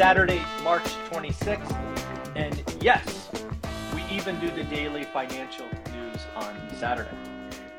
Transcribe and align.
Saturday, 0.00 0.42
March 0.64 0.84
26th, 1.10 1.76
and 2.34 2.64
yes, 2.80 3.28
we 3.94 4.02
even 4.04 4.40
do 4.40 4.50
the 4.50 4.64
daily 4.64 5.04
financial 5.04 5.66
news 5.92 6.26
on 6.36 6.56
Saturday. 6.74 7.10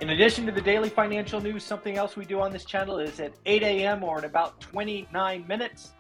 In 0.02 0.11
addition 0.11 0.45
to 0.45 0.52
the 0.52 0.61
daily 0.61 0.89
financial 0.89 1.41
news, 1.41 1.63
something 1.63 1.97
else 1.97 2.16
we 2.16 2.25
do 2.25 2.39
on 2.39 2.52
this 2.52 2.63
channel 2.63 2.99
is 2.99 3.20
at 3.20 3.34
8 3.47 3.63
a.m. 3.63 4.03
or 4.03 4.20
in 4.20 4.25
about 4.25 4.61
29 4.61 5.47
minutes, 5.47 5.94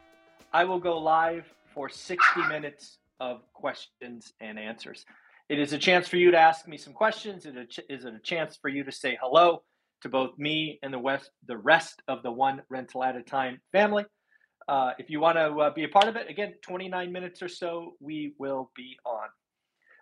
I 0.53 0.63
will 0.63 0.77
go 0.79 0.99
live 0.99 1.51
for 1.73 1.89
60 1.89 2.47
minutes 2.47 2.99
of 3.19 3.41
questions 3.53 4.33
and 4.39 4.59
answers. 4.59 5.07
It 5.49 5.57
is 5.57 5.73
a 5.73 5.77
chance 5.79 6.07
for 6.07 6.17
you 6.17 6.29
to 6.29 6.37
ask 6.37 6.67
me 6.67 6.77
some 6.77 6.93
questions. 6.93 7.47
It 7.47 7.55
is 7.89 8.05
a 8.05 8.19
chance 8.19 8.59
for 8.61 8.69
you 8.69 8.83
to 8.83 8.91
say 8.91 9.17
hello 9.19 9.63
to 10.01 10.09
both 10.09 10.37
me 10.37 10.77
and 10.83 10.93
the, 10.93 10.99
west, 10.99 11.31
the 11.47 11.57
rest 11.57 12.03
of 12.07 12.21
the 12.21 12.31
One 12.31 12.61
Rental 12.69 13.03
at 13.03 13.15
a 13.15 13.23
Time 13.23 13.59
family. 13.71 14.05
Uh, 14.71 14.93
if 14.97 15.09
you 15.09 15.19
want 15.19 15.35
to 15.35 15.53
uh, 15.59 15.73
be 15.73 15.83
a 15.83 15.87
part 15.89 16.07
of 16.07 16.15
it, 16.15 16.29
again, 16.29 16.53
29 16.61 17.11
minutes 17.11 17.41
or 17.41 17.49
so, 17.49 17.95
we 17.99 18.33
will 18.39 18.71
be 18.73 18.95
on. 19.05 19.27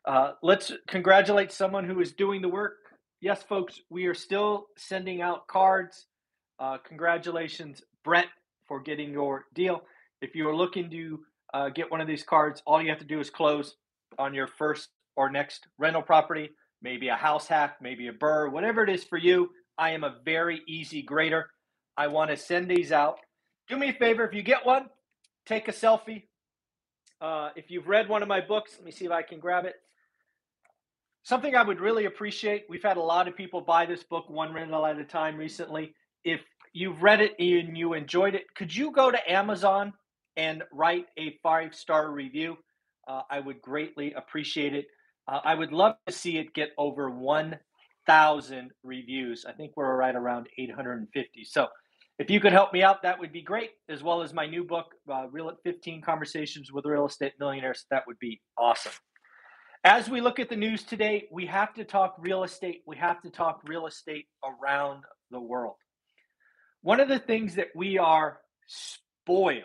Uh, 0.06 0.34
let's 0.44 0.72
congratulate 0.88 1.52
someone 1.52 1.86
who 1.86 2.00
is 2.00 2.14
doing 2.14 2.40
the 2.40 2.48
work. 2.48 2.76
Yes, 3.20 3.42
folks, 3.42 3.82
we 3.90 4.06
are 4.06 4.14
still 4.14 4.68
sending 4.78 5.24
out 5.24 5.48
cards. 5.48 6.06
Uh, 6.60 6.78
congratulations, 6.88 7.82
Brett, 8.04 8.28
for 8.68 8.80
getting 8.80 9.12
your 9.12 9.46
deal. 9.56 9.82
If 10.22 10.36
you 10.36 10.48
are 10.48 10.56
looking 10.56 10.92
to 10.92 11.20
uh, 11.52 11.70
get 11.70 11.90
one 11.90 12.00
of 12.00 12.08
these 12.08 12.22
cards, 12.22 12.62
all 12.68 12.80
you 12.80 12.90
have 12.90 13.00
to 13.00 13.06
do 13.06 13.20
is 13.20 13.32
close 13.32 13.76
on 14.20 14.36
your 14.36 14.46
first 14.46 14.90
or 15.16 15.32
next 15.32 15.66
rental 15.80 16.04
property, 16.04 16.52
maybe 16.84 17.08
a 17.08 17.16
house 17.16 17.48
hack, 17.48 17.78
maybe 17.82 18.08
a 18.08 18.14
BRRRR, 18.14 18.52
whatever 18.52 18.84
it 18.84 18.92
is 18.92 19.04
for 19.04 19.18
you. 19.18 19.50
I 19.80 19.92
am 19.94 20.04
a 20.04 20.18
very 20.24 20.62
easy 20.68 21.02
grader. 21.02 21.50
I 21.98 22.06
want 22.06 22.30
to 22.30 22.38
send 22.38 22.70
these 22.70 22.92
out. 22.92 23.18
Do 23.70 23.78
me 23.78 23.90
a 23.90 23.94
favor 23.94 24.26
if 24.26 24.34
you 24.34 24.42
get 24.42 24.66
one, 24.66 24.90
take 25.46 25.68
a 25.68 25.72
selfie. 25.72 26.24
Uh, 27.22 27.50
if 27.56 27.70
you've 27.70 27.88
read 27.88 28.10
one 28.10 28.22
of 28.22 28.28
my 28.28 28.42
books, 28.42 28.74
let 28.76 28.86
me 28.86 28.92
see 28.92 29.06
if 29.06 29.12
I 29.12 29.22
can 29.22 29.40
grab 29.40 29.66
it. 29.66 29.76
Something 31.24 31.56
I 31.56 31.64
would 31.64 31.80
really 31.80 32.06
appreciate. 32.06 32.66
We've 32.70 32.82
had 32.82 32.98
a 32.98 33.02
lot 33.02 33.28
of 33.28 33.36
people 33.36 33.62
buy 33.62 33.86
this 33.86 34.04
book 34.04 34.30
one 34.30 34.54
rental 34.54 34.86
at 34.86 34.98
a 34.98 35.04
time 35.04 35.38
recently. 35.38 35.94
If 36.24 36.42
you've 36.74 37.04
read 37.04 37.22
it 37.22 37.36
and 37.38 37.78
you 37.78 37.94
enjoyed 37.94 38.36
it, 38.36 38.46
could 38.56 38.76
you 38.76 38.92
go 38.92 39.12
to 39.12 39.32
Amazon 39.32 39.94
and 40.40 40.64
write 40.72 41.06
a 41.18 41.38
five 41.44 41.76
star 41.76 42.12
review. 42.12 42.58
Uh, 43.08 43.22
I 43.30 43.42
would 43.42 43.62
greatly 43.62 44.14
appreciate 44.14 44.74
it. 44.74 44.88
Uh, 45.28 45.42
I 45.44 45.54
would 45.54 45.74
love 45.74 45.96
to 46.08 46.14
see 46.14 46.38
it 46.38 46.54
get 46.54 46.70
over 46.78 47.12
1,000 47.12 48.72
reviews. 48.84 49.46
I 49.46 49.52
think 49.52 49.74
we're 49.76 49.96
right 49.96 50.16
around 50.16 50.48
850. 50.58 51.44
So 51.44 51.68
if 52.20 52.30
you 52.30 52.40
could 52.40 52.52
help 52.52 52.74
me 52.74 52.84
out, 52.84 53.02
that 53.02 53.20
would 53.20 53.34
be 53.34 53.42
great, 53.42 53.72
as 53.90 54.04
well 54.04 54.22
as 54.22 54.34
my 54.34 54.46
new 54.46 54.64
book, 54.64 54.94
uh, 55.12 55.28
Real 55.32 55.52
15 55.64 56.02
Conversations 56.02 56.72
with 56.72 56.86
Real 56.86 57.08
Estate 57.08 57.34
Millionaires. 57.40 57.86
That 57.90 58.04
would 58.06 58.20
be 58.20 58.40
awesome. 58.58 58.92
As 59.84 60.10
we 60.10 60.20
look 60.20 60.40
at 60.40 60.50
the 60.50 60.56
news 60.56 60.84
today, 60.84 61.28
we 61.32 61.46
have 61.46 61.74
to 61.76 61.86
talk 61.86 62.16
real 62.20 62.44
estate. 62.44 62.84
We 62.86 62.98
have 62.98 63.22
to 63.22 63.30
talk 63.30 63.62
real 63.66 63.88
estate 63.88 64.26
around 64.44 65.04
the 65.32 65.40
world. 65.40 65.76
One 66.82 67.00
of 67.00 67.08
the 67.08 67.20
things 67.20 67.56
that 67.56 67.70
we 67.74 67.98
are 67.98 68.40
spoiled 68.68 69.64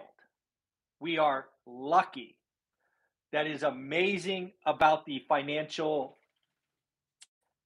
we 1.04 1.19
are 1.19 1.47
lucky. 1.66 2.36
That 3.32 3.47
is 3.47 3.62
amazing 3.62 4.53
about 4.65 5.04
the 5.04 5.22
financial 5.28 6.16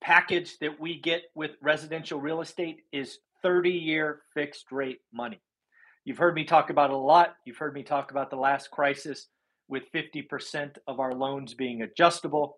package 0.01 0.59
that 0.59 0.81
we 0.81 1.01
get 1.01 1.23
with 1.37 1.53
residential 1.63 2.21
real 2.21 2.41
estate 2.41 2.79
is 2.93 3.19
30 3.43 3.71
year 3.71 4.23
fixed 4.35 4.71
rate 4.71 5.01
money. 5.13 5.41
You've 6.05 6.19
heard 6.19 6.35
me 6.35 6.45
talk 6.45 6.71
about 6.71 6.91
a 6.91 6.97
lot. 6.97 7.35
You've 7.45 7.59
heard 7.59 7.75
me 7.75 7.83
talk 7.83 8.11
about 8.11 8.31
the 8.31 8.37
last 8.37 8.71
crisis 8.71 9.29
with 9.69 9.85
50% 9.95 10.77
of 10.87 11.01
our 11.01 11.15
loans 11.15 11.55
being 11.55 11.83
adjustable. 11.83 12.57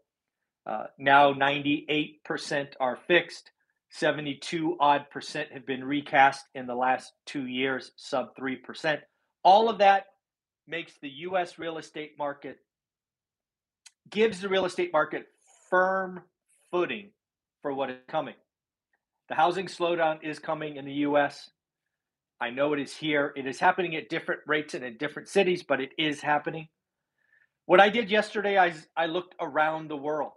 Uh, 0.66 0.84
now 0.98 1.32
98% 1.32 2.68
are 2.78 2.98
fixed. 3.08 3.50
72 3.90 4.76
odd 4.78 5.10
percent 5.10 5.48
have 5.52 5.66
been 5.66 5.82
recast 5.82 6.44
in 6.54 6.66
the 6.66 6.74
last 6.74 7.12
two 7.26 7.46
years, 7.46 7.90
sub 7.96 8.36
3%. 8.36 9.00
All 9.42 9.68
of 9.68 9.78
that 9.78 10.04
makes 10.68 10.92
the 11.02 11.08
US 11.08 11.58
real 11.58 11.78
estate 11.78 12.12
market, 12.16 12.58
gives 14.10 14.40
the 14.40 14.48
real 14.48 14.64
estate 14.64 14.92
market 14.92 15.26
firm 15.68 16.22
footing 16.70 17.10
for 17.62 17.72
what 17.74 17.90
is 17.90 17.96
coming. 18.06 18.34
The 19.30 19.36
housing 19.36 19.66
slowdown 19.66 20.22
is 20.22 20.38
coming 20.38 20.76
in 20.76 20.84
the 20.84 20.92
US. 21.06 21.50
I 22.40 22.50
know 22.50 22.72
it 22.72 22.80
is 22.80 22.94
here. 22.94 23.32
It 23.36 23.46
is 23.46 23.60
happening 23.60 23.94
at 23.96 24.08
different 24.08 24.40
rates 24.46 24.74
and 24.74 24.84
in 24.84 24.96
different 24.98 25.28
cities, 25.28 25.62
but 25.62 25.80
it 25.80 25.92
is 25.96 26.20
happening. 26.20 26.68
What 27.66 27.80
I 27.80 27.88
did 27.90 28.10
yesterday, 28.10 28.58
I, 28.58 28.74
I 28.96 29.06
looked 29.06 29.36
around 29.40 29.88
the 29.88 29.96
world. 29.96 30.32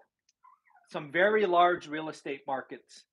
Some 0.91 1.11
very 1.11 1.45
large 1.47 1.87
real 1.87 2.07
estate 2.07 2.41
markets 2.45 3.03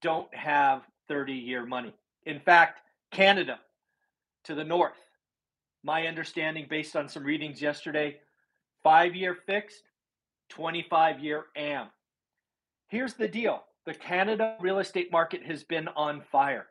don't 0.00 0.34
have 0.34 0.82
30 1.06 1.34
year 1.34 1.66
money. 1.66 1.94
In 2.24 2.40
fact, 2.40 2.80
Canada 3.12 3.60
to 4.44 4.54
the 4.54 4.64
north 4.64 4.96
my 5.84 6.06
understanding 6.06 6.66
based 6.70 6.96
on 6.96 7.08
some 7.08 7.24
readings 7.24 7.60
yesterday 7.60 8.16
five 8.82 9.14
year 9.14 9.36
fixed, 9.46 9.82
25 10.48 11.20
year 11.20 11.44
AM. 11.56 11.88
Here's 12.88 13.14
the 13.14 13.28
deal 13.28 13.64
the 13.86 13.94
Canada 13.94 14.56
real 14.60 14.78
estate 14.78 15.10
market 15.10 15.44
has 15.44 15.64
been 15.64 15.88
on 15.88 16.22
fire. 16.30 16.66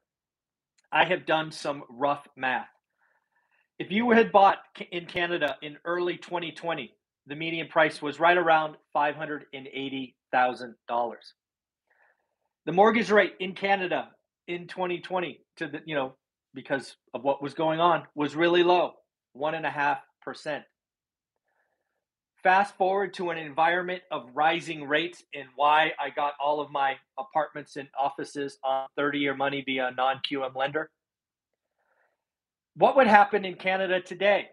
I 0.91 1.05
have 1.05 1.25
done 1.25 1.51
some 1.51 1.83
rough 1.89 2.27
math. 2.35 2.67
If 3.79 3.91
you 3.91 4.11
had 4.11 4.31
bought 4.31 4.59
in 4.91 5.05
Canada 5.05 5.57
in 5.61 5.77
early 5.85 6.17
2020, 6.17 6.93
the 7.27 7.35
median 7.35 7.67
price 7.67 8.01
was 8.01 8.19
right 8.19 8.37
around 8.37 8.75
$580,000. 8.95 10.13
The 12.65 12.71
mortgage 12.71 13.09
rate 13.09 13.33
in 13.39 13.53
Canada 13.53 14.09
in 14.47 14.67
2020 14.67 15.41
to 15.57 15.67
the, 15.67 15.81
you 15.85 15.95
know, 15.95 16.13
because 16.53 16.95
of 17.13 17.23
what 17.23 17.41
was 17.41 17.53
going 17.53 17.79
on 17.79 18.03
was 18.15 18.35
really 18.35 18.63
low. 18.63 18.93
1.5%. 19.37 20.63
Fast 22.43 22.75
forward 22.75 23.13
to 23.15 23.29
an 23.29 23.37
environment 23.37 24.01
of 24.09 24.29
rising 24.33 24.87
rates 24.87 25.23
and 25.35 25.47
why 25.55 25.91
I 25.99 26.09
got 26.09 26.33
all 26.43 26.59
of 26.59 26.71
my 26.71 26.95
apartments 27.19 27.75
and 27.75 27.87
offices 27.99 28.57
on 28.63 28.87
30 28.97 29.19
year 29.19 29.35
money 29.35 29.61
via 29.65 29.87
a 29.87 29.91
non 29.91 30.21
QM 30.29 30.55
lender. 30.55 30.89
What 32.75 32.95
would 32.95 33.07
happen 33.07 33.45
in 33.45 33.55
Canada 33.55 34.01
today? 34.01 34.49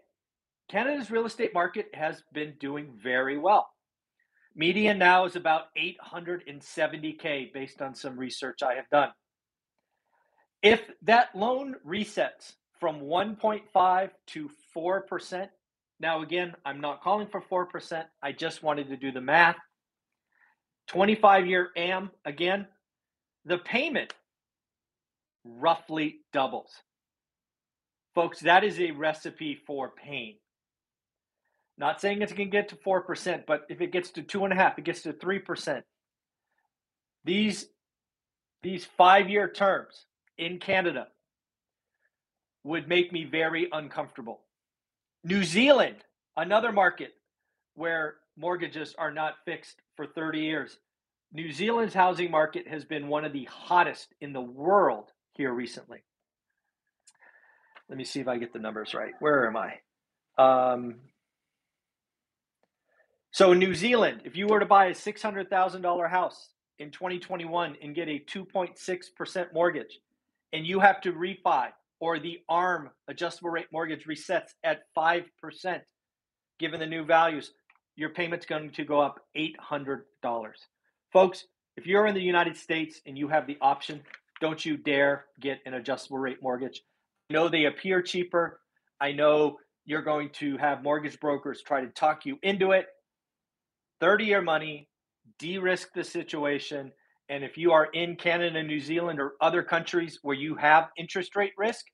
Canada's 0.69 1.11
real 1.11 1.25
estate 1.25 1.55
market 1.55 1.87
has 1.95 2.23
been 2.35 2.55
doing 2.61 2.93
very 3.03 3.39
well. 3.39 3.69
Median 4.55 4.99
now 4.99 5.25
is 5.25 5.37
about 5.37 5.67
870K 5.79 7.53
based 7.55 7.81
on 7.81 7.95
some 7.95 8.19
research 8.19 8.63
I 8.63 8.75
have 8.75 8.89
done. 8.91 9.11
If 10.63 10.83
that 11.03 11.35
loan 11.35 11.77
resets 11.87 12.55
from 12.79 13.01
1.5 13.01 14.11
to 14.29 14.51
4%. 14.77 15.49
Now, 16.01 16.23
again, 16.23 16.55
I'm 16.65 16.81
not 16.81 17.03
calling 17.03 17.27
for 17.27 17.43
4%. 17.43 18.05
I 18.23 18.33
just 18.33 18.63
wanted 18.63 18.89
to 18.89 18.97
do 18.97 19.11
the 19.11 19.21
math. 19.21 19.57
25 20.89 21.47
year 21.47 21.69
AM, 21.77 22.11
again, 22.25 22.67
the 23.45 23.59
payment 23.59 24.15
roughly 25.45 26.21
doubles. 26.33 26.71
Folks, 28.15 28.41
that 28.41 28.65
is 28.65 28.81
a 28.81 28.93
recipe 28.93 29.59
for 29.67 29.91
pain. 29.91 30.37
Not 31.77 32.01
saying 32.01 32.23
it's 32.23 32.33
going 32.33 32.51
to 32.51 32.57
get 32.57 32.69
to 32.71 32.77
4%, 32.77 33.45
but 33.47 33.63
if 33.69 33.81
it 33.81 33.93
gets 33.93 34.11
to 34.13 34.23
2.5, 34.23 34.79
it 34.79 34.85
gets 34.85 35.03
to 35.03 35.13
3%. 35.13 35.83
These, 37.25 37.67
these 38.63 38.85
five 38.97 39.29
year 39.29 39.49
terms 39.49 40.07
in 40.37 40.59
Canada 40.59 41.09
would 42.65 42.89
make 42.89 43.13
me 43.13 43.25
very 43.25 43.69
uncomfortable. 43.71 44.41
New 45.29 45.45
Zealand, 45.45 45.97
another 46.39 46.73
market 46.73 47.13
where 47.75 48.15
mortgages 48.39 48.95
are 48.97 49.11
not 49.11 49.35
fixed 49.45 49.77
for 49.95 50.07
30 50.07 50.41
years. 50.41 50.79
New 51.35 51.53
Zealand's 51.53 51.93
housing 51.93 52.31
market 52.31 52.67
has 52.67 52.87
been 52.87 53.09
one 53.09 53.27
of 53.27 53.35
the 53.35 53.45
hottest 53.45 54.15
in 54.23 54.33
the 54.33 54.41
world 54.41 55.13
here 55.35 55.53
recently. 55.53 55.99
Let 57.91 57.99
me 57.99 58.05
see 58.05 58.21
if 58.21 58.29
I 58.29 58.39
get 58.39 58.55
the 58.55 58.59
numbers 58.59 58.95
right. 58.95 59.13
Where 59.21 59.47
am 59.47 59.57
I? 59.59 59.75
Um, 60.39 60.95
so 63.31 63.53
in 63.53 63.59
New 63.59 63.75
Zealand, 63.75 64.23
if 64.25 64.35
you 64.35 64.47
were 64.47 64.61
to 64.61 64.67
buy 64.67 64.87
a 64.87 64.95
six 64.95 65.21
hundred 65.21 65.51
thousand 65.51 65.83
dollar 65.83 66.09
house 66.09 66.49
in 66.79 66.91
2021 66.91 67.77
and 67.83 67.95
get 67.95 68.09
a 68.09 68.19
2.6 68.19 68.99
percent 69.15 69.53
mortgage, 69.53 70.01
and 70.55 70.67
you 70.67 70.81
have 70.81 71.03
to 71.03 71.13
refi 71.13 71.69
or 72.01 72.19
the 72.19 72.39
ARM 72.49 72.91
adjustable 73.09 73.51
rate 73.51 73.67
mortgage 73.73 74.07
resets 74.07 74.51
at 74.65 74.83
five 74.95 75.25
percent, 75.41 75.83
given 76.59 76.81
the 76.81 76.87
new 76.87 77.05
values, 77.05 77.53
your 77.97 78.11
payment's 78.11 78.47
going 78.47 78.71
to 78.71 78.85
go 78.85 79.01
up 79.01 79.21
eight 79.35 79.57
hundred 79.59 80.05
dollars. 80.23 80.59
Folks, 81.13 81.45
if 81.77 81.87
you're 81.87 82.07
in 82.07 82.15
the 82.15 82.21
United 82.21 82.57
States 82.57 83.01
and 83.07 83.17
you 83.17 83.29
have 83.29 83.47
the 83.47 83.59
option, 83.61 84.03
don't 84.41 84.65
you 84.65 84.77
dare 84.77 85.25
get 85.41 85.61
an 85.67 85.75
adjustable 85.75 86.19
rate 86.19 86.43
mortgage. 86.43 86.83
I 87.31 87.35
know 87.35 87.49
they 87.49 87.65
appear 87.65 88.03
cheaper. 88.03 88.61
I 89.01 89.13
know 89.13 89.59
you're 89.85 90.03
going 90.03 90.31
to 90.35 90.57
have 90.59 90.83
mortgage 90.83 91.19
brokers 91.19 91.63
try 91.63 91.81
to 91.81 91.89
talk 91.89 92.27
you 92.27 92.39
into 92.43 92.73
it. 92.73 92.87
30 94.01 94.25
year 94.25 94.43
money, 94.43 94.89
de 95.39 95.59
risk 95.59 95.89
the 95.95 96.05
situation. 96.05 96.93
And 97.29 97.45
if 97.45 97.59
you 97.59 97.73
are 97.73 97.87
in 97.87 98.17
Canada, 98.17 98.63
New 98.63 98.81
Zealand, 98.81 99.21
or 99.21 99.35
other 99.41 99.63
countries 99.63 100.19
where 100.23 100.37
you 100.37 100.55
have 100.55 100.89
interest 100.97 101.37
rate 101.37 101.53
risk, 101.59 101.85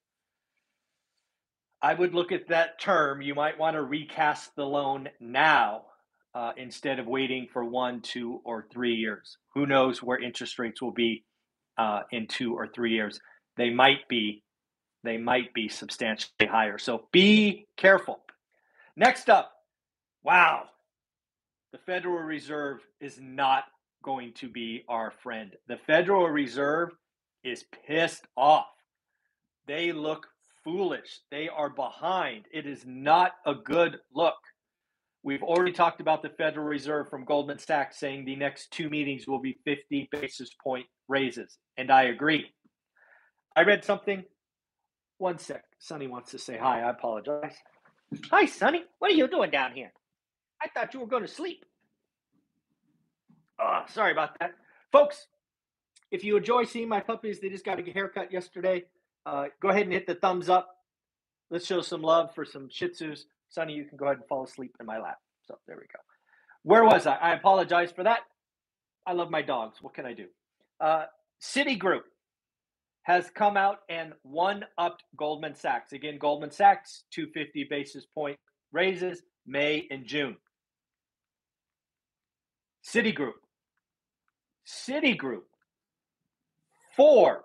I 1.82 1.92
would 1.92 2.14
look 2.14 2.32
at 2.32 2.48
that 2.48 2.80
term. 2.80 3.20
You 3.20 3.34
might 3.34 3.58
want 3.58 3.74
to 3.74 3.82
recast 3.82 4.54
the 4.56 4.64
loan 4.64 5.08
now 5.20 5.82
uh, 6.34 6.52
instead 6.56 6.98
of 6.98 7.06
waiting 7.06 7.48
for 7.52 7.64
one, 7.64 8.00
two, 8.00 8.40
or 8.44 8.66
three 8.72 8.94
years. 8.94 9.36
Who 9.54 9.66
knows 9.66 10.02
where 10.02 10.18
interest 10.18 10.58
rates 10.58 10.80
will 10.80 10.92
be 10.92 11.24
uh, 11.76 12.02
in 12.10 12.26
two 12.26 12.54
or 12.54 12.68
three 12.68 12.92
years? 12.92 13.20
They 13.56 13.70
might 13.70 14.08
be, 14.08 14.42
they 15.02 15.18
might 15.18 15.52
be 15.52 15.68
substantially 15.68 16.48
higher. 16.48 16.78
So 16.78 17.08
be 17.12 17.66
careful. 17.76 18.20
Next 18.96 19.28
up, 19.28 19.52
wow, 20.22 20.64
the 21.72 21.78
Federal 21.78 22.22
Reserve 22.22 22.78
is 23.00 23.18
not 23.20 23.64
going 24.04 24.32
to 24.34 24.48
be 24.48 24.84
our 24.88 25.10
friend. 25.10 25.52
The 25.66 25.78
Federal 25.86 26.28
Reserve 26.28 26.90
is 27.42 27.64
pissed 27.86 28.26
off. 28.36 28.66
They 29.66 29.92
look 29.92 30.26
foolish. 30.62 31.20
They 31.30 31.48
are 31.48 31.70
behind. 31.70 32.44
It 32.52 32.66
is 32.66 32.84
not 32.86 33.32
a 33.46 33.54
good 33.54 33.98
look. 34.14 34.36
We've 35.22 35.42
already 35.42 35.72
talked 35.72 36.02
about 36.02 36.22
the 36.22 36.28
Federal 36.28 36.66
Reserve 36.66 37.08
from 37.08 37.24
Goldman 37.24 37.58
Sachs 37.58 37.98
saying 37.98 38.26
the 38.26 38.36
next 38.36 38.70
two 38.70 38.90
meetings 38.90 39.26
will 39.26 39.40
be 39.40 39.58
50 39.64 40.10
basis 40.12 40.50
point 40.62 40.86
raises. 41.08 41.56
And 41.78 41.90
I 41.90 42.04
agree. 42.04 42.52
I 43.56 43.62
read 43.62 43.84
something. 43.84 44.22
One 45.16 45.38
sec. 45.38 45.64
Sonny 45.78 46.08
wants 46.08 46.32
to 46.32 46.38
say 46.38 46.58
hi. 46.58 46.82
I 46.82 46.90
apologize. 46.90 47.54
Hi, 48.30 48.44
Sonny. 48.44 48.84
What 48.98 49.12
are 49.12 49.14
you 49.14 49.28
doing 49.28 49.50
down 49.50 49.72
here? 49.72 49.92
I 50.62 50.68
thought 50.68 50.92
you 50.92 51.00
were 51.00 51.06
going 51.06 51.22
to 51.22 51.28
sleep. 51.28 51.64
Oh, 53.64 53.82
sorry 53.88 54.12
about 54.12 54.38
that. 54.40 54.52
Folks, 54.92 55.26
if 56.10 56.22
you 56.22 56.36
enjoy 56.36 56.64
seeing 56.64 56.88
my 56.88 57.00
puppies, 57.00 57.40
they 57.40 57.48
just 57.48 57.64
got 57.64 57.80
a 57.80 57.90
haircut 57.90 58.30
yesterday. 58.30 58.84
Uh, 59.24 59.46
go 59.62 59.70
ahead 59.70 59.84
and 59.84 59.92
hit 59.92 60.06
the 60.06 60.16
thumbs 60.16 60.50
up. 60.50 60.68
Let's 61.50 61.66
show 61.66 61.80
some 61.80 62.02
love 62.02 62.34
for 62.34 62.44
some 62.44 62.68
Shih 62.70 62.88
Tzus. 62.88 63.20
Sonny, 63.48 63.72
you 63.72 63.84
can 63.86 63.96
go 63.96 64.06
ahead 64.06 64.18
and 64.18 64.26
fall 64.28 64.44
asleep 64.44 64.76
in 64.80 64.86
my 64.86 64.98
lap. 64.98 65.18
So 65.46 65.56
there 65.66 65.76
we 65.76 65.82
go. 65.82 66.00
Where 66.62 66.84
was 66.84 67.06
I? 67.06 67.14
I 67.14 67.34
apologize 67.34 67.90
for 67.90 68.04
that. 68.04 68.20
I 69.06 69.12
love 69.12 69.30
my 69.30 69.42
dogs. 69.42 69.78
What 69.80 69.94
can 69.94 70.04
I 70.04 70.12
do? 70.12 70.26
Uh, 70.80 71.04
Citigroup 71.42 72.02
has 73.02 73.30
come 73.30 73.56
out 73.56 73.78
and 73.88 74.12
one 74.22 74.64
upped 74.76 75.04
Goldman 75.16 75.54
Sachs. 75.54 75.92
Again, 75.92 76.18
Goldman 76.18 76.50
Sachs, 76.50 77.04
250 77.12 77.66
basis 77.70 78.06
point 78.06 78.38
raises 78.72 79.22
May 79.46 79.86
and 79.90 80.06
June. 80.06 80.36
Citigroup, 82.84 83.34
Citigroup, 84.66 85.42
four, 86.96 87.42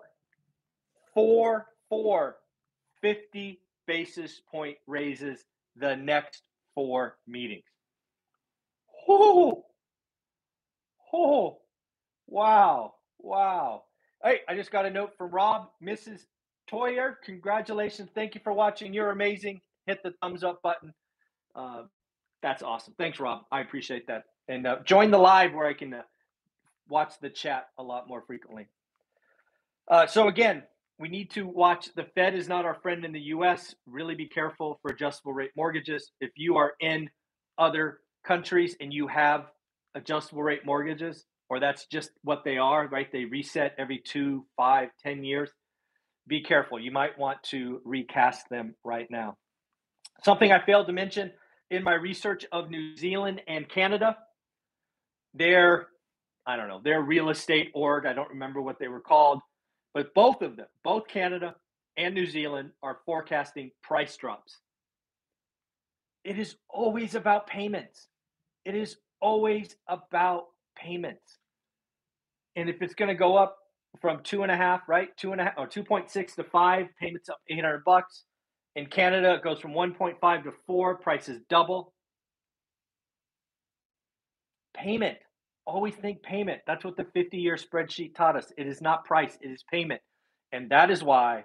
four, 1.14 1.66
four, 1.88 2.36
50 3.02 3.60
basis 3.86 4.40
point 4.50 4.76
raises 4.86 5.44
the 5.76 5.96
next 5.96 6.42
four 6.74 7.16
meetings. 7.26 7.64
Oh, 9.08 9.64
oh, 11.12 11.58
wow, 12.26 12.94
wow. 13.18 13.82
Hey, 14.22 14.40
I 14.48 14.54
just 14.54 14.70
got 14.70 14.86
a 14.86 14.90
note 14.90 15.16
from 15.16 15.30
Rob, 15.30 15.70
Mrs. 15.82 16.20
Toyer. 16.70 17.14
Congratulations. 17.24 18.10
Thank 18.14 18.34
you 18.34 18.40
for 18.44 18.52
watching. 18.52 18.92
You're 18.92 19.10
amazing. 19.10 19.60
Hit 19.86 20.02
the 20.02 20.12
thumbs 20.22 20.44
up 20.44 20.62
button. 20.62 20.92
Uh, 21.54 21.82
that's 22.42 22.62
awesome. 22.62 22.94
Thanks, 22.98 23.18
Rob. 23.18 23.42
I 23.50 23.60
appreciate 23.60 24.06
that. 24.06 24.24
And 24.48 24.66
uh, 24.66 24.78
join 24.84 25.10
the 25.10 25.18
live 25.18 25.54
where 25.54 25.66
I 25.66 25.74
can 25.74 25.94
uh, 25.94 26.02
watch 26.90 27.14
the 27.20 27.30
chat 27.30 27.68
a 27.78 27.82
lot 27.82 28.08
more 28.08 28.22
frequently. 28.26 28.68
Uh, 29.88 30.06
so, 30.06 30.28
again, 30.28 30.62
we 30.98 31.08
need 31.08 31.30
to 31.30 31.46
watch. 31.46 31.88
The 31.96 32.04
Fed 32.14 32.34
is 32.34 32.48
not 32.48 32.64
our 32.64 32.74
friend 32.74 33.04
in 33.04 33.12
the 33.12 33.20
US. 33.20 33.74
Really 33.86 34.14
be 34.14 34.26
careful 34.26 34.78
for 34.82 34.90
adjustable 34.90 35.32
rate 35.32 35.50
mortgages. 35.56 36.12
If 36.20 36.30
you 36.36 36.56
are 36.56 36.72
in 36.80 37.08
other 37.58 38.00
countries 38.24 38.76
and 38.80 38.92
you 38.92 39.06
have 39.08 39.46
adjustable 39.94 40.42
rate 40.42 40.64
mortgages, 40.64 41.24
or 41.48 41.58
that's 41.58 41.86
just 41.86 42.10
what 42.22 42.44
they 42.44 42.58
are, 42.58 42.86
right? 42.86 43.10
They 43.10 43.24
reset 43.24 43.74
every 43.78 43.98
two, 43.98 44.46
five, 44.56 44.90
ten 45.02 45.24
years. 45.24 45.50
Be 46.28 46.42
careful. 46.42 46.78
You 46.78 46.92
might 46.92 47.18
want 47.18 47.42
to 47.44 47.80
recast 47.84 48.48
them 48.50 48.74
right 48.84 49.10
now. 49.10 49.36
Something 50.22 50.52
I 50.52 50.64
failed 50.64 50.86
to 50.86 50.92
mention 50.92 51.32
in 51.70 51.82
my 51.82 51.94
research 51.94 52.44
of 52.52 52.70
New 52.70 52.96
Zealand 52.96 53.40
and 53.48 53.68
Canada, 53.68 54.16
their, 55.34 55.88
I 56.50 56.56
don't 56.56 56.66
know, 56.66 56.80
their 56.82 57.00
real 57.00 57.30
estate 57.30 57.70
org, 57.74 58.06
I 58.06 58.12
don't 58.12 58.28
remember 58.28 58.60
what 58.60 58.80
they 58.80 58.88
were 58.88 59.00
called, 59.00 59.40
but 59.94 60.12
both 60.14 60.42
of 60.42 60.56
them, 60.56 60.66
both 60.82 61.06
Canada 61.06 61.54
and 61.96 62.12
New 62.12 62.26
Zealand, 62.26 62.70
are 62.82 62.98
forecasting 63.06 63.70
price 63.84 64.16
drops. 64.16 64.58
It 66.24 66.40
is 66.40 66.56
always 66.68 67.14
about 67.14 67.46
payments. 67.46 68.08
It 68.64 68.74
is 68.74 68.96
always 69.22 69.76
about 69.88 70.46
payments. 70.76 71.38
And 72.56 72.68
if 72.68 72.82
it's 72.82 72.94
going 72.94 73.10
to 73.10 73.14
go 73.14 73.36
up 73.36 73.56
from 74.00 74.20
two 74.24 74.42
and 74.42 74.50
a 74.50 74.56
half, 74.56 74.88
right? 74.88 75.16
Two 75.16 75.30
and 75.30 75.40
a 75.40 75.44
half 75.44 75.54
or 75.56 75.68
2.6 75.68 76.34
to 76.34 76.44
five, 76.44 76.88
payments 77.00 77.28
up 77.28 77.38
800 77.48 77.84
bucks. 77.84 78.24
In 78.74 78.86
Canada, 78.86 79.34
it 79.34 79.44
goes 79.44 79.60
from 79.60 79.72
1.5 79.72 80.44
to 80.44 80.52
four, 80.66 80.96
prices 80.96 81.40
double. 81.48 81.92
Payment. 84.74 85.18
Always 85.66 85.94
think 85.94 86.22
payment. 86.22 86.60
That's 86.66 86.84
what 86.84 86.96
the 86.96 87.06
50 87.12 87.36
year 87.36 87.56
spreadsheet 87.56 88.14
taught 88.14 88.36
us. 88.36 88.52
It 88.56 88.66
is 88.66 88.80
not 88.80 89.04
price, 89.04 89.38
it 89.40 89.48
is 89.48 89.64
payment. 89.70 90.00
And 90.52 90.70
that 90.70 90.90
is 90.90 91.02
why 91.02 91.44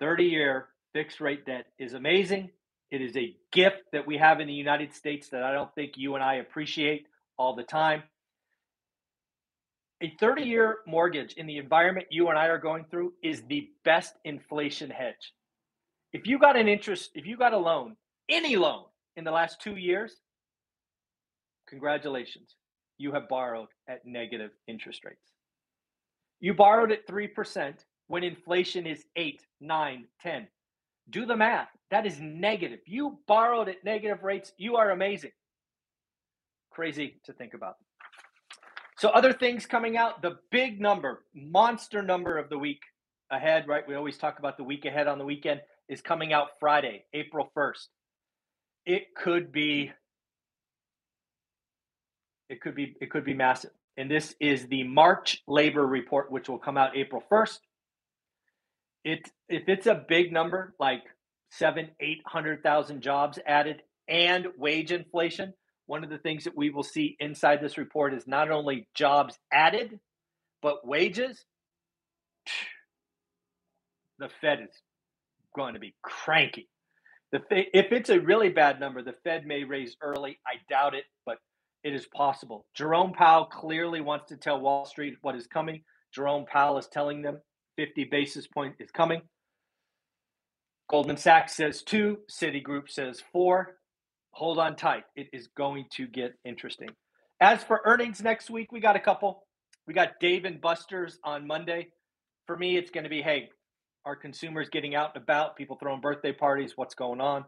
30 0.00 0.24
year 0.24 0.68
fixed 0.92 1.20
rate 1.20 1.46
debt 1.46 1.66
is 1.78 1.94
amazing. 1.94 2.50
It 2.90 3.00
is 3.00 3.16
a 3.16 3.34
gift 3.52 3.82
that 3.92 4.06
we 4.06 4.16
have 4.18 4.40
in 4.40 4.46
the 4.46 4.54
United 4.54 4.94
States 4.94 5.28
that 5.30 5.42
I 5.42 5.52
don't 5.52 5.74
think 5.74 5.92
you 5.96 6.14
and 6.14 6.22
I 6.22 6.34
appreciate 6.34 7.06
all 7.38 7.54
the 7.54 7.64
time. 7.64 8.02
A 10.02 10.12
30 10.20 10.42
year 10.42 10.78
mortgage 10.86 11.34
in 11.34 11.46
the 11.46 11.56
environment 11.56 12.06
you 12.10 12.28
and 12.28 12.38
I 12.38 12.46
are 12.46 12.58
going 12.58 12.84
through 12.90 13.14
is 13.22 13.42
the 13.48 13.70
best 13.84 14.14
inflation 14.24 14.90
hedge. 14.90 15.32
If 16.12 16.26
you 16.26 16.38
got 16.38 16.56
an 16.56 16.68
interest, 16.68 17.10
if 17.14 17.26
you 17.26 17.36
got 17.36 17.54
a 17.54 17.58
loan, 17.58 17.96
any 18.28 18.56
loan 18.56 18.84
in 19.16 19.24
the 19.24 19.30
last 19.30 19.60
two 19.60 19.76
years, 19.76 20.14
congratulations, 21.68 22.54
you 22.98 23.12
have 23.12 23.28
borrowed 23.28 23.68
at 23.88 24.06
negative 24.06 24.50
interest 24.66 25.04
rates. 25.04 25.32
You 26.40 26.54
borrowed 26.54 26.92
at 26.92 27.06
3% 27.06 27.74
when 28.08 28.22
inflation 28.22 28.86
is 28.86 29.04
8, 29.16 29.42
9, 29.60 30.04
10. 30.22 30.48
Do 31.10 31.26
the 31.26 31.36
math. 31.36 31.68
That 31.90 32.06
is 32.06 32.20
negative. 32.20 32.80
You 32.86 33.18
borrowed 33.26 33.68
at 33.68 33.84
negative 33.84 34.22
rates. 34.22 34.52
You 34.58 34.76
are 34.76 34.90
amazing. 34.90 35.32
Crazy 36.70 37.20
to 37.24 37.32
think 37.32 37.54
about. 37.54 37.76
So, 38.98 39.10
other 39.10 39.32
things 39.32 39.66
coming 39.66 39.96
out, 39.96 40.22
the 40.22 40.38
big 40.50 40.80
number, 40.80 41.24
monster 41.34 42.02
number 42.02 42.38
of 42.38 42.48
the 42.48 42.58
week 42.58 42.80
ahead, 43.30 43.68
right? 43.68 43.86
We 43.86 43.94
always 43.94 44.16
talk 44.16 44.38
about 44.38 44.56
the 44.56 44.64
week 44.64 44.84
ahead 44.84 45.06
on 45.06 45.18
the 45.18 45.24
weekend, 45.24 45.60
is 45.88 46.00
coming 46.00 46.32
out 46.32 46.48
Friday, 46.58 47.04
April 47.12 47.50
1st. 47.56 47.88
It 48.86 49.14
could 49.14 49.52
be 49.52 49.92
it 52.48 52.60
could 52.60 52.74
be 52.74 52.96
it 53.00 53.10
could 53.10 53.24
be 53.24 53.34
massive. 53.34 53.70
And 53.96 54.10
this 54.10 54.34
is 54.40 54.66
the 54.66 54.84
March 54.84 55.42
labor 55.48 55.86
report, 55.86 56.30
which 56.30 56.48
will 56.48 56.58
come 56.58 56.76
out 56.76 56.96
April 56.96 57.22
1st. 57.30 57.58
It 59.04 59.30
if 59.48 59.68
it's 59.68 59.86
a 59.86 60.04
big 60.08 60.32
number, 60.32 60.74
like 60.78 61.02
seven, 61.50 61.90
eight 62.00 62.22
hundred 62.26 62.62
thousand 62.62 63.02
jobs 63.02 63.38
added 63.46 63.82
and 64.08 64.46
wage 64.58 64.92
inflation, 64.92 65.54
one 65.86 66.04
of 66.04 66.10
the 66.10 66.18
things 66.18 66.44
that 66.44 66.56
we 66.56 66.70
will 66.70 66.82
see 66.82 67.16
inside 67.20 67.60
this 67.60 67.78
report 67.78 68.14
is 68.14 68.26
not 68.26 68.50
only 68.50 68.88
jobs 68.94 69.38
added, 69.52 69.98
but 70.62 70.86
wages. 70.86 71.44
The 74.18 74.30
Fed 74.40 74.60
is 74.60 74.82
going 75.54 75.74
to 75.74 75.78
be 75.78 75.94
cranky. 76.00 76.70
The 77.32 77.40
if 77.50 77.92
it's 77.92 78.08
a 78.08 78.18
really 78.18 78.48
bad 78.48 78.80
number, 78.80 79.02
the 79.02 79.12
Fed 79.24 79.44
may 79.46 79.64
raise 79.64 79.94
early. 80.00 80.38
I 80.46 80.54
doubt 80.70 80.94
it, 80.94 81.04
but 81.26 81.36
it 81.86 81.94
is 81.94 82.06
possible. 82.06 82.66
Jerome 82.74 83.12
Powell 83.12 83.44
clearly 83.44 84.00
wants 84.00 84.26
to 84.30 84.36
tell 84.36 84.60
Wall 84.60 84.84
Street 84.86 85.14
what 85.22 85.36
is 85.36 85.46
coming. 85.46 85.82
Jerome 86.12 86.44
Powell 86.44 86.78
is 86.78 86.88
telling 86.88 87.22
them 87.22 87.38
50 87.76 88.08
basis 88.10 88.48
point 88.48 88.74
is 88.80 88.90
coming. 88.90 89.22
Goldman 90.90 91.16
Sachs 91.16 91.54
says 91.54 91.82
two, 91.82 92.18
Citigroup 92.28 92.90
says 92.90 93.22
four. 93.32 93.76
Hold 94.32 94.58
on 94.58 94.74
tight. 94.74 95.04
It 95.14 95.28
is 95.32 95.46
going 95.56 95.84
to 95.92 96.08
get 96.08 96.34
interesting. 96.44 96.88
As 97.40 97.62
for 97.62 97.80
earnings 97.84 98.20
next 98.20 98.50
week, 98.50 98.72
we 98.72 98.80
got 98.80 98.96
a 98.96 99.00
couple. 99.00 99.44
We 99.86 99.94
got 99.94 100.18
Dave 100.18 100.44
and 100.44 100.60
Buster's 100.60 101.20
on 101.22 101.46
Monday. 101.46 101.90
For 102.48 102.56
me, 102.56 102.76
it's 102.76 102.90
going 102.90 103.04
to 103.04 103.10
be 103.10 103.22
hey, 103.22 103.50
our 104.04 104.16
consumers 104.16 104.70
getting 104.70 104.96
out 104.96 105.12
and 105.14 105.22
about, 105.22 105.54
people 105.54 105.76
throwing 105.80 106.00
birthday 106.00 106.32
parties, 106.32 106.72
what's 106.74 106.96
going 106.96 107.20
on. 107.20 107.44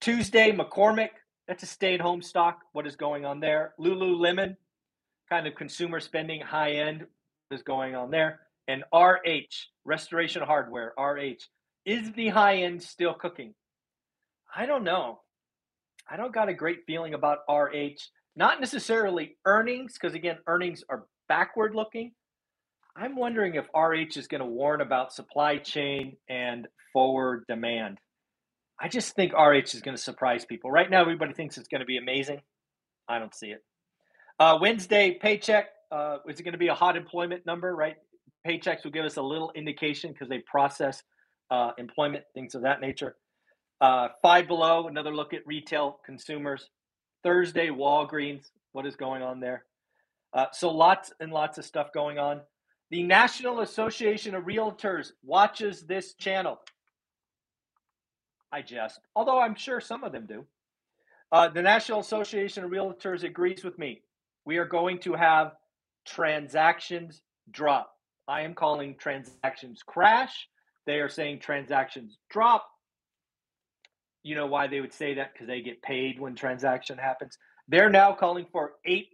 Tuesday, 0.00 0.52
McCormick, 0.52 1.10
that's 1.50 1.64
a 1.64 1.66
stay 1.66 1.94
at 1.94 2.00
home 2.00 2.22
stock. 2.22 2.60
What 2.70 2.86
is 2.86 2.94
going 2.94 3.24
on 3.24 3.40
there? 3.40 3.74
Lululemon, 3.76 4.54
kind 5.28 5.48
of 5.48 5.56
consumer 5.56 5.98
spending 5.98 6.40
high 6.40 6.74
end, 6.74 7.00
what 7.00 7.56
is 7.56 7.64
going 7.64 7.96
on 7.96 8.12
there? 8.12 8.42
And 8.68 8.84
RH, 8.94 9.66
Restoration 9.84 10.42
Hardware, 10.42 10.92
RH, 10.96 11.42
is 11.84 12.12
the 12.12 12.28
high 12.28 12.58
end 12.58 12.80
still 12.80 13.14
cooking? 13.14 13.54
I 14.54 14.64
don't 14.64 14.84
know. 14.84 15.22
I 16.08 16.16
don't 16.16 16.32
got 16.32 16.48
a 16.48 16.54
great 16.54 16.84
feeling 16.86 17.14
about 17.14 17.38
RH. 17.50 17.98
Not 18.36 18.60
necessarily 18.60 19.36
earnings, 19.44 19.94
because 19.94 20.14
again, 20.14 20.38
earnings 20.46 20.84
are 20.88 21.06
backward 21.28 21.74
looking. 21.74 22.12
I'm 22.94 23.16
wondering 23.16 23.56
if 23.56 23.66
RH 23.74 24.16
is 24.20 24.28
going 24.28 24.40
to 24.40 24.46
warn 24.46 24.82
about 24.82 25.12
supply 25.12 25.56
chain 25.56 26.16
and 26.28 26.68
forward 26.92 27.42
demand. 27.48 27.98
I 28.80 28.88
just 28.88 29.14
think 29.14 29.32
RH 29.32 29.74
is 29.74 29.80
going 29.82 29.96
to 29.96 30.02
surprise 30.02 30.44
people. 30.44 30.70
Right 30.70 30.90
now, 30.90 31.02
everybody 31.02 31.34
thinks 31.34 31.58
it's 31.58 31.68
going 31.68 31.80
to 31.80 31.86
be 31.86 31.98
amazing. 31.98 32.40
I 33.08 33.18
don't 33.18 33.34
see 33.34 33.48
it. 33.48 33.62
Uh, 34.38 34.58
Wednesday 34.60 35.18
Paychex 35.22 35.64
uh, 35.92 36.18
is 36.28 36.38
it 36.38 36.44
going 36.44 36.52
to 36.52 36.58
be 36.58 36.68
a 36.68 36.74
hot 36.74 36.96
employment 36.96 37.44
number? 37.46 37.74
Right, 37.74 37.96
Paychex 38.46 38.84
will 38.84 38.92
give 38.92 39.04
us 39.04 39.16
a 39.16 39.22
little 39.22 39.52
indication 39.54 40.12
because 40.12 40.28
they 40.28 40.38
process 40.38 41.02
uh, 41.50 41.72
employment 41.78 42.24
things 42.34 42.54
of 42.54 42.62
that 42.62 42.80
nature. 42.80 43.16
Uh, 43.80 44.08
five 44.22 44.46
below, 44.46 44.88
another 44.88 45.14
look 45.14 45.34
at 45.34 45.46
retail 45.46 45.98
consumers. 46.04 46.68
Thursday, 47.22 47.68
Walgreens, 47.68 48.46
what 48.72 48.86
is 48.86 48.96
going 48.96 49.22
on 49.22 49.40
there? 49.40 49.64
Uh, 50.32 50.46
so 50.52 50.70
lots 50.70 51.12
and 51.20 51.32
lots 51.32 51.58
of 51.58 51.64
stuff 51.64 51.88
going 51.92 52.18
on. 52.18 52.40
The 52.90 53.02
National 53.02 53.60
Association 53.60 54.34
of 54.34 54.44
Realtors 54.44 55.12
watches 55.22 55.82
this 55.82 56.14
channel. 56.14 56.60
I 58.52 58.62
jest, 58.62 59.00
although 59.14 59.40
I'm 59.40 59.54
sure 59.54 59.80
some 59.80 60.04
of 60.04 60.12
them 60.12 60.26
do. 60.26 60.44
Uh, 61.32 61.48
the 61.48 61.62
National 61.62 62.00
Association 62.00 62.64
of 62.64 62.70
Realtors 62.70 63.22
agrees 63.22 63.62
with 63.62 63.78
me. 63.78 64.02
We 64.44 64.58
are 64.58 64.64
going 64.64 64.98
to 65.00 65.14
have 65.14 65.52
transactions 66.04 67.22
drop. 67.50 67.92
I 68.26 68.42
am 68.42 68.54
calling 68.54 68.96
transactions 68.96 69.82
crash. 69.86 70.48
They 70.86 71.00
are 71.00 71.08
saying 71.08 71.40
transactions 71.40 72.18
drop. 72.30 72.66
You 74.22 74.34
know 74.34 74.46
why 74.46 74.66
they 74.66 74.80
would 74.80 74.92
say 74.92 75.14
that? 75.14 75.32
Because 75.32 75.46
they 75.46 75.62
get 75.62 75.82
paid 75.82 76.18
when 76.18 76.34
transaction 76.34 76.98
happens. 76.98 77.38
They're 77.68 77.90
now 77.90 78.12
calling 78.12 78.46
for 78.50 78.72
8% 78.86 79.04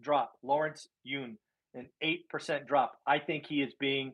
drop. 0.00 0.32
Lawrence 0.42 0.88
Yun, 1.04 1.38
an 1.74 1.88
8% 2.02 2.66
drop. 2.66 2.98
I 3.06 3.20
think 3.20 3.46
he 3.46 3.62
is 3.62 3.72
being 3.78 4.12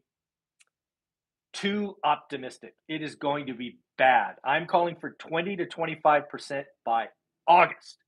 too 1.54 1.96
optimistic. 2.04 2.74
It 2.88 3.02
is 3.02 3.14
going 3.14 3.46
to 3.46 3.54
be 3.54 3.78
bad. 3.96 4.36
I'm 4.44 4.66
calling 4.66 4.96
for 4.96 5.10
20 5.10 5.56
to 5.56 5.66
25% 5.66 6.64
by 6.84 7.08
August. 7.46 7.98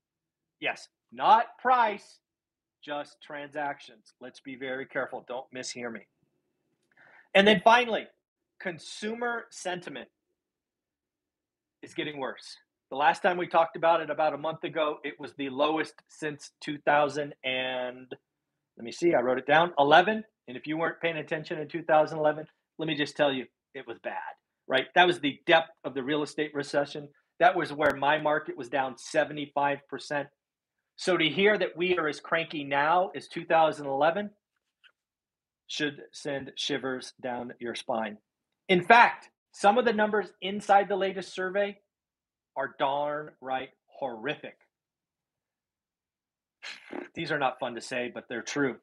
Yes, 0.59 0.87
not 1.11 1.57
price, 1.59 2.19
just 2.83 3.17
transactions. 3.21 4.13
Let's 4.21 4.39
be 4.39 4.55
very 4.55 4.85
careful. 4.85 5.25
Don't 5.27 5.45
mishear 5.53 5.91
me. 5.91 6.07
And 7.33 7.47
then 7.47 7.61
finally, 7.63 8.07
consumer 8.59 9.45
sentiment 9.51 10.09
is 11.83 11.93
getting 11.93 12.17
worse. 12.19 12.57
The 12.89 12.95
last 12.95 13.21
time 13.21 13.37
we 13.37 13.47
talked 13.47 13.75
about 13.75 14.01
it 14.01 14.09
about 14.09 14.33
a 14.33 14.37
month 14.37 14.63
ago, 14.63 14.97
it 15.03 15.19
was 15.19 15.33
the 15.33 15.49
lowest 15.49 15.93
since 16.07 16.51
2000 16.61 17.33
and 17.43 18.07
let 18.77 18.83
me 18.83 18.91
see, 18.91 19.13
I 19.13 19.21
wrote 19.21 19.39
it 19.39 19.47
down, 19.47 19.73
11. 19.79 20.23
And 20.47 20.55
if 20.55 20.67
you 20.67 20.77
weren't 20.77 21.01
paying 21.01 21.17
attention 21.17 21.59
in 21.59 21.67
2011, 21.67 22.45
let 22.77 22.87
me 22.87 22.95
just 22.95 23.17
tell 23.17 23.33
you, 23.33 23.45
it 23.73 23.85
was 23.87 23.97
bad, 24.03 24.13
right? 24.67 24.87
That 24.95 25.07
was 25.07 25.19
the 25.19 25.39
depth 25.45 25.71
of 25.83 25.93
the 25.93 26.03
real 26.03 26.23
estate 26.23 26.51
recession. 26.53 27.09
That 27.39 27.55
was 27.55 27.71
where 27.71 27.95
my 27.95 28.19
market 28.19 28.57
was 28.57 28.69
down 28.69 28.95
75%. 28.95 29.79
So 30.95 31.17
to 31.17 31.29
hear 31.29 31.57
that 31.57 31.77
we 31.77 31.97
are 31.97 32.07
as 32.07 32.19
cranky 32.19 32.63
now 32.63 33.11
as 33.15 33.27
2011 33.27 34.31
should 35.67 36.01
send 36.11 36.51
shivers 36.55 37.13
down 37.21 37.53
your 37.59 37.75
spine. 37.75 38.17
In 38.67 38.83
fact, 38.83 39.29
some 39.51 39.77
of 39.77 39.85
the 39.85 39.93
numbers 39.93 40.27
inside 40.41 40.89
the 40.89 40.95
latest 40.95 41.33
survey 41.33 41.77
are 42.55 42.75
darn 42.79 43.31
right 43.41 43.69
horrific. 43.87 44.57
These 47.13 47.31
are 47.31 47.39
not 47.39 47.59
fun 47.59 47.75
to 47.75 47.81
say, 47.81 48.11
but 48.13 48.25
they're 48.29 48.41
true. 48.41 48.77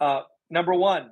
Uh, 0.00 0.22
number 0.48 0.74
one, 0.74 1.10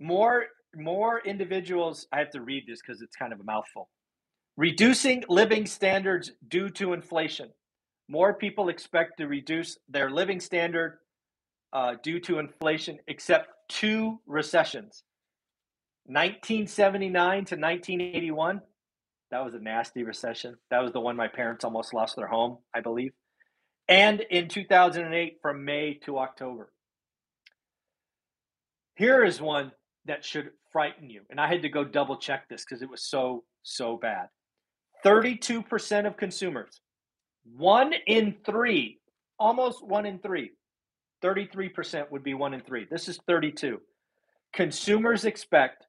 more 0.00 0.46
more 0.76 1.20
individuals. 1.20 2.06
I 2.12 2.18
have 2.18 2.30
to 2.30 2.40
read 2.40 2.64
this 2.66 2.80
because 2.80 3.02
it's 3.02 3.16
kind 3.16 3.32
of 3.32 3.40
a 3.40 3.44
mouthful. 3.44 3.88
Reducing 4.56 5.24
living 5.28 5.66
standards 5.66 6.32
due 6.48 6.70
to 6.70 6.92
inflation. 6.92 7.50
More 8.08 8.34
people 8.34 8.68
expect 8.68 9.18
to 9.18 9.26
reduce 9.26 9.78
their 9.88 10.10
living 10.10 10.40
standard 10.40 10.98
uh, 11.72 11.94
due 12.02 12.20
to 12.20 12.38
inflation, 12.38 12.98
except 13.08 13.48
two 13.68 14.20
recessions 14.26 15.02
1979 16.06 17.12
to 17.46 17.56
1981 17.56 18.60
that 19.30 19.44
was 19.44 19.54
a 19.54 19.58
nasty 19.58 20.02
recession. 20.02 20.56
That 20.70 20.82
was 20.82 20.92
the 20.92 21.00
one 21.00 21.16
my 21.16 21.28
parents 21.28 21.64
almost 21.64 21.92
lost 21.92 22.16
their 22.16 22.26
home, 22.26 22.58
I 22.74 22.80
believe. 22.80 23.12
And 23.88 24.20
in 24.20 24.48
2008 24.48 25.38
from 25.42 25.64
May 25.64 25.94
to 26.04 26.18
October. 26.18 26.72
Here 28.94 29.24
is 29.24 29.40
one 29.40 29.72
that 30.06 30.24
should 30.24 30.50
frighten 30.76 31.08
you. 31.08 31.22
And 31.30 31.40
I 31.40 31.46
had 31.46 31.62
to 31.62 31.70
go 31.70 31.84
double 31.84 32.18
check 32.18 32.50
this 32.50 32.62
because 32.62 32.82
it 32.82 32.90
was 32.90 33.02
so, 33.02 33.44
so 33.62 33.96
bad. 33.96 34.28
32% 35.06 36.06
of 36.06 36.18
consumers, 36.18 36.82
one 37.56 37.94
in 38.06 38.34
three, 38.44 38.98
almost 39.38 39.82
one 39.82 40.04
in 40.04 40.18
three, 40.18 40.50
33% 41.24 42.10
would 42.10 42.22
be 42.22 42.34
one 42.34 42.52
in 42.52 42.60
three. 42.60 42.86
This 42.90 43.08
is 43.08 43.18
32. 43.26 43.80
Consumers 44.52 45.24
expect 45.24 45.86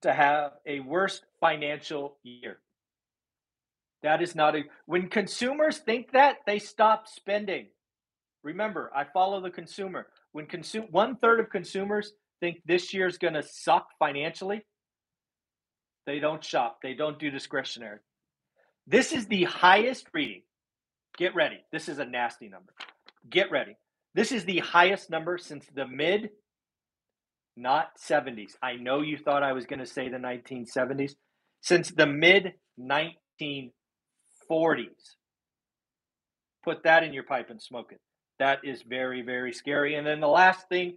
to 0.00 0.14
have 0.14 0.52
a 0.64 0.80
worse 0.80 1.20
financial 1.38 2.16
year. 2.22 2.60
That 4.02 4.22
is 4.22 4.34
not 4.34 4.56
a 4.56 4.62
when 4.86 5.10
consumers 5.10 5.76
think 5.76 6.12
that 6.12 6.36
they 6.46 6.60
stop 6.60 7.08
spending. 7.08 7.66
Remember, 8.42 8.90
I 8.96 9.04
follow 9.04 9.42
the 9.42 9.50
consumer. 9.50 10.06
When 10.32 10.46
consume 10.46 10.86
one 10.92 11.16
third 11.16 11.40
of 11.40 11.50
consumers 11.50 12.14
think 12.40 12.58
this 12.66 12.92
year 12.94 13.06
is 13.06 13.18
going 13.18 13.34
to 13.34 13.42
suck 13.42 13.88
financially, 13.98 14.62
they 16.06 16.20
don't 16.20 16.42
shop. 16.42 16.78
They 16.82 16.94
don't 16.94 17.18
do 17.18 17.30
discretionary. 17.30 17.98
This 18.86 19.12
is 19.12 19.26
the 19.26 19.44
highest 19.44 20.06
reading. 20.14 20.42
Get 21.18 21.34
ready. 21.34 21.58
This 21.70 21.88
is 21.88 21.98
a 21.98 22.04
nasty 22.04 22.48
number. 22.48 22.72
Get 23.28 23.50
ready. 23.50 23.76
This 24.14 24.32
is 24.32 24.46
the 24.46 24.60
highest 24.60 25.10
number 25.10 25.36
since 25.36 25.66
the 25.74 25.86
mid 25.86 26.30
not 27.58 27.88
70s. 27.98 28.52
I 28.62 28.76
know 28.76 29.02
you 29.02 29.18
thought 29.18 29.42
I 29.42 29.52
was 29.52 29.66
going 29.66 29.80
to 29.80 29.86
say 29.86 30.08
the 30.08 30.16
1970s. 30.16 31.12
Since 31.60 31.90
the 31.90 32.06
mid 32.06 32.54
1940s. 32.80 33.72
Put 36.64 36.84
that 36.84 37.02
in 37.02 37.12
your 37.12 37.24
pipe 37.24 37.50
and 37.50 37.60
smoke 37.60 37.92
it. 37.92 38.00
That 38.38 38.60
is 38.62 38.82
very, 38.82 39.22
very 39.22 39.52
scary. 39.52 39.96
And 39.96 40.06
then 40.06 40.20
the 40.20 40.28
last 40.28 40.68
thing 40.68 40.96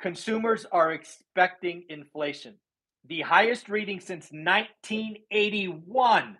consumers 0.00 0.66
are 0.70 0.92
expecting 0.92 1.84
inflation. 1.88 2.54
The 3.06 3.22
highest 3.22 3.68
reading 3.68 4.00
since 4.00 4.30
1981. 4.30 6.38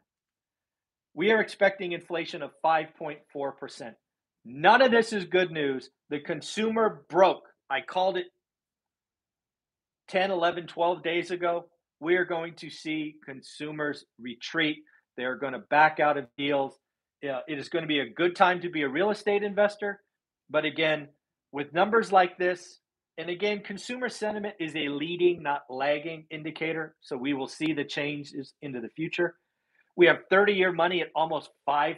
We 1.14 1.32
are 1.32 1.40
expecting 1.40 1.92
inflation 1.92 2.42
of 2.42 2.52
5.4%. 2.64 3.94
None 4.44 4.82
of 4.82 4.90
this 4.90 5.12
is 5.12 5.24
good 5.26 5.50
news. 5.50 5.90
The 6.08 6.20
consumer 6.20 7.04
broke. 7.08 7.42
I 7.68 7.80
called 7.80 8.16
it 8.16 8.26
10, 10.08 10.30
11, 10.30 10.66
12 10.66 11.02
days 11.02 11.30
ago, 11.30 11.66
we 12.00 12.16
are 12.16 12.24
going 12.24 12.54
to 12.56 12.70
see 12.70 13.16
consumers 13.24 14.04
retreat. 14.20 14.78
They're 15.16 15.36
going 15.36 15.52
to 15.52 15.60
back 15.60 16.00
out 16.00 16.16
of 16.16 16.26
deals. 16.36 16.76
It 17.22 17.44
is 17.46 17.68
going 17.68 17.82
to 17.82 17.88
be 17.88 18.00
a 18.00 18.08
good 18.08 18.34
time 18.34 18.62
to 18.62 18.70
be 18.70 18.82
a 18.82 18.88
real 18.88 19.10
estate 19.10 19.42
investor. 19.42 20.00
But 20.48 20.64
again, 20.64 21.08
with 21.52 21.72
numbers 21.72 22.10
like 22.10 22.38
this, 22.38 22.80
and 23.20 23.28
again, 23.28 23.60
consumer 23.60 24.08
sentiment 24.08 24.54
is 24.58 24.74
a 24.74 24.88
leading, 24.88 25.42
not 25.42 25.64
lagging 25.68 26.24
indicator. 26.30 26.94
So 27.02 27.18
we 27.18 27.34
will 27.34 27.48
see 27.48 27.74
the 27.74 27.84
changes 27.84 28.54
into 28.62 28.80
the 28.80 28.88
future. 28.88 29.34
We 29.94 30.06
have 30.06 30.20
30 30.30 30.54
year 30.54 30.72
money 30.72 31.02
at 31.02 31.08
almost 31.14 31.50
5% 31.68 31.96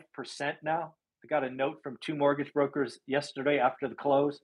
now. 0.64 0.94
I 1.22 1.28
got 1.28 1.44
a 1.44 1.50
note 1.50 1.78
from 1.80 1.96
two 2.00 2.16
mortgage 2.16 2.52
brokers 2.52 2.98
yesterday 3.06 3.60
after 3.60 3.86
the 3.86 3.94
close. 3.94 4.40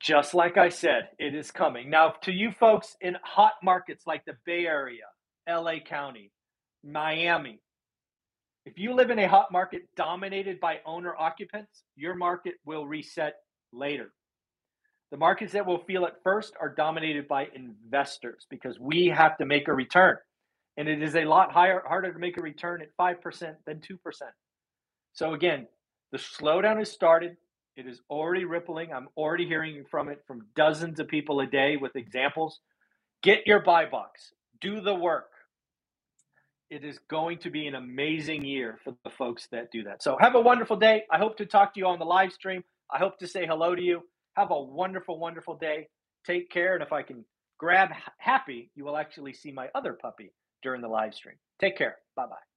Just 0.00 0.32
like 0.32 0.56
I 0.56 0.70
said, 0.70 1.10
it 1.18 1.34
is 1.34 1.50
coming. 1.50 1.90
Now, 1.90 2.14
to 2.22 2.32
you 2.32 2.50
folks 2.50 2.96
in 3.02 3.18
hot 3.22 3.52
markets 3.62 4.06
like 4.06 4.24
the 4.24 4.38
Bay 4.46 4.64
Area, 4.64 5.04
LA 5.46 5.80
County, 5.80 6.32
Miami, 6.82 7.60
if 8.64 8.78
you 8.78 8.94
live 8.94 9.10
in 9.10 9.18
a 9.18 9.28
hot 9.28 9.52
market 9.52 9.82
dominated 9.96 10.60
by 10.60 10.78
owner 10.86 11.14
occupants, 11.18 11.82
your 11.94 12.14
market 12.14 12.54
will 12.64 12.86
reset 12.86 13.34
later. 13.72 14.12
The 15.10 15.18
markets 15.18 15.52
that 15.52 15.66
will 15.66 15.84
feel 15.84 16.06
it 16.06 16.14
first 16.24 16.54
are 16.58 16.74
dominated 16.74 17.28
by 17.28 17.48
investors 17.54 18.46
because 18.48 18.80
we 18.80 19.08
have 19.08 19.36
to 19.38 19.46
make 19.46 19.68
a 19.68 19.74
return. 19.74 20.16
And 20.78 20.88
it 20.88 21.02
is 21.02 21.14
a 21.16 21.26
lot 21.26 21.52
higher, 21.52 21.82
harder 21.86 22.12
to 22.12 22.18
make 22.18 22.38
a 22.38 22.42
return 22.42 22.80
at 22.80 22.96
5% 22.98 23.54
than 23.66 23.80
2%. 23.80 23.98
So 25.12 25.34
again, 25.34 25.66
the 26.12 26.18
slowdown 26.18 26.78
has 26.78 26.90
started. 26.90 27.36
It 27.76 27.86
is 27.86 28.00
already 28.08 28.46
rippling. 28.46 28.92
I'm 28.92 29.08
already 29.16 29.46
hearing 29.46 29.84
from 29.90 30.08
it 30.08 30.22
from 30.26 30.46
dozens 30.56 30.98
of 30.98 31.08
people 31.08 31.40
a 31.40 31.46
day 31.46 31.76
with 31.76 31.96
examples. 31.96 32.60
Get 33.22 33.46
your 33.46 33.60
buy 33.60 33.86
box, 33.86 34.32
do 34.60 34.80
the 34.80 34.94
work. 34.94 35.28
It 36.70 36.84
is 36.84 36.98
going 37.10 37.38
to 37.40 37.50
be 37.50 37.66
an 37.66 37.74
amazing 37.74 38.44
year 38.46 38.78
for 38.82 38.94
the 39.04 39.10
folks 39.10 39.46
that 39.52 39.70
do 39.70 39.82
that. 39.84 40.02
So 40.02 40.16
have 40.18 40.34
a 40.34 40.40
wonderful 40.40 40.76
day. 40.76 41.02
I 41.10 41.18
hope 41.18 41.36
to 41.36 41.44
talk 41.44 41.74
to 41.74 41.80
you 41.80 41.86
on 41.86 41.98
the 41.98 42.06
live 42.06 42.32
stream. 42.32 42.64
I 42.92 42.98
hope 42.98 43.18
to 43.18 43.26
say 43.26 43.46
hello 43.46 43.74
to 43.74 43.82
you. 43.82 44.02
Have 44.36 44.50
a 44.50 44.60
wonderful, 44.60 45.18
wonderful 45.18 45.56
day. 45.56 45.88
Take 46.26 46.50
care. 46.50 46.74
And 46.74 46.82
if 46.82 46.92
I 46.92 47.02
can 47.02 47.24
grab 47.58 47.90
happy, 48.18 48.70
you 48.74 48.84
will 48.84 48.96
actually 48.96 49.32
see 49.32 49.52
my 49.52 49.68
other 49.74 49.94
puppy 49.94 50.32
during 50.62 50.80
the 50.82 50.88
live 50.88 51.14
stream. 51.14 51.36
Take 51.60 51.76
care. 51.76 51.96
Bye 52.16 52.26
bye. 52.26 52.51